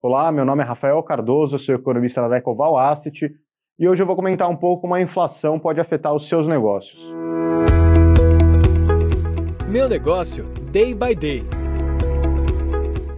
[0.00, 3.34] Olá, meu nome é Rafael Cardoso, sou economista da Decoval Asset
[3.76, 7.02] e hoje eu vou comentar um pouco como a inflação pode afetar os seus negócios.
[9.68, 11.42] Meu negócio, day by day.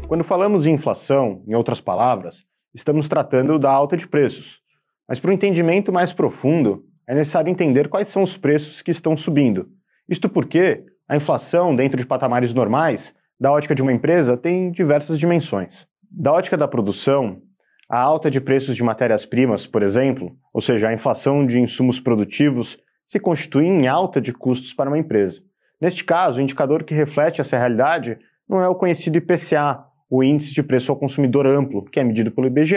[0.09, 4.63] Quando falamos em inflação, em outras palavras, estamos tratando da alta de preços.
[5.07, 9.15] Mas para um entendimento mais profundo, é necessário entender quais são os preços que estão
[9.19, 9.69] subindo.
[10.09, 15.19] Isto porque a inflação, dentro de patamares normais, da ótica de uma empresa, tem diversas
[15.19, 15.90] dimensões.
[16.11, 17.41] Da ótica da produção,
[17.89, 22.77] a alta de preços de matérias-primas, por exemplo, ou seja, a inflação de insumos produtivos,
[23.09, 25.41] se constitui em alta de custos para uma empresa.
[25.81, 28.19] Neste caso, o indicador que reflete essa realidade
[28.49, 32.33] não é o conhecido IPCA, o Índice de Preço ao Consumidor Amplo, que é medido
[32.33, 32.77] pelo IBGE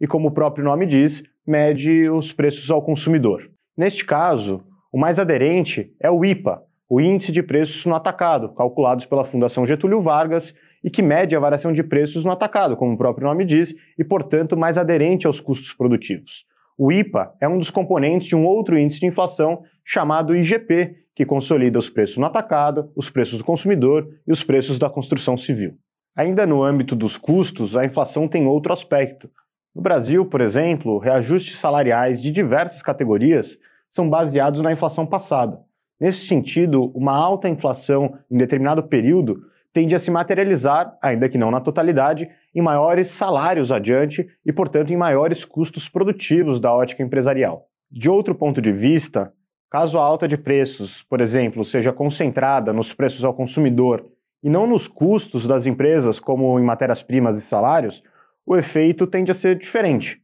[0.00, 3.50] e, como o próprio nome diz, mede os preços ao consumidor.
[3.76, 9.04] Neste caso, o mais aderente é o IPA, o Índice de Preços no Atacado, calculados
[9.04, 12.98] pela Fundação Getúlio Vargas e que mede a variação de preços no atacado, como o
[12.98, 16.44] próprio nome diz, e, portanto, mais aderente aos custos produtivos.
[16.76, 21.26] O IPA é um dos componentes de um outro índice de inflação chamado IGP, que
[21.26, 25.74] consolida os preços no atacado, os preços do consumidor e os preços da construção civil.
[26.14, 29.28] Ainda no âmbito dos custos, a inflação tem outro aspecto.
[29.74, 33.58] No Brasil, por exemplo, reajustes salariais de diversas categorias
[33.90, 35.60] são baseados na inflação passada.
[36.00, 41.50] Nesse sentido, uma alta inflação em determinado período tende a se materializar, ainda que não
[41.50, 47.66] na totalidade, em maiores salários adiante e, portanto, em maiores custos produtivos da ótica empresarial.
[47.90, 49.32] De outro ponto de vista,
[49.70, 54.06] caso a alta de preços, por exemplo, seja concentrada nos preços ao consumidor
[54.42, 58.02] e não nos custos das empresas, como em matérias-primas e salários,
[58.46, 60.20] o efeito tende a ser diferente.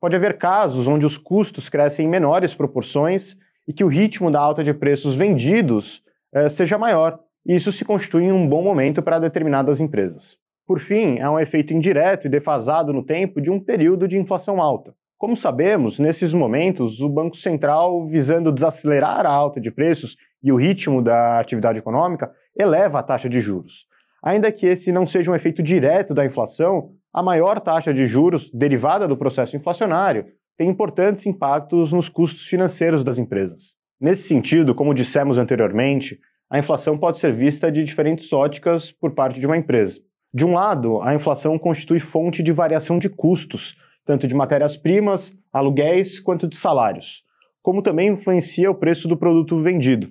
[0.00, 4.40] Pode haver casos onde os custos crescem em menores proporções e que o ritmo da
[4.40, 6.02] alta de preços vendidos
[6.32, 7.18] eh, seja maior,
[7.48, 10.36] e isso se constitui um bom momento para determinadas empresas.
[10.66, 14.60] Por fim, é um efeito indireto e defasado no tempo de um período de inflação
[14.60, 14.94] alta.
[15.16, 20.56] Como sabemos, nesses momentos, o Banco Central, visando desacelerar a alta de preços e o
[20.56, 23.86] ritmo da atividade econômica, eleva a taxa de juros.
[24.22, 28.50] Ainda que esse não seja um efeito direto da inflação, a maior taxa de juros
[28.52, 33.74] derivada do processo inflacionário tem importantes impactos nos custos financeiros das empresas.
[33.98, 36.20] Nesse sentido, como dissemos anteriormente,
[36.50, 40.00] a inflação pode ser vista de diferentes óticas por parte de uma empresa.
[40.32, 46.18] De um lado, a inflação constitui fonte de variação de custos, tanto de matérias-primas, aluguéis
[46.18, 47.22] quanto de salários,
[47.62, 50.08] como também influencia o preço do produto vendido.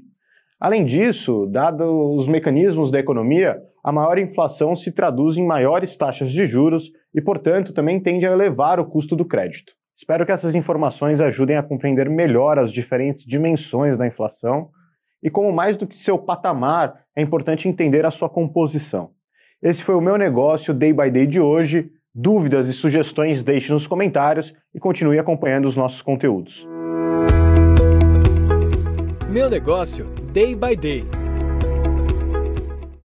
[0.59, 6.31] Além disso, dados os mecanismos da economia, a maior inflação se traduz em maiores taxas
[6.31, 9.73] de juros e, portanto, também tende a elevar o custo do crédito.
[9.97, 14.69] Espero que essas informações ajudem a compreender melhor as diferentes dimensões da inflação
[15.21, 19.11] e como mais do que seu patamar, é importante entender a sua composição.
[19.61, 21.89] Esse foi o meu negócio Day by Day de hoje.
[22.13, 26.67] Dúvidas e sugestões deixe nos comentários e continue acompanhando os nossos conteúdos.
[29.29, 31.16] Meu negócio Day by Day.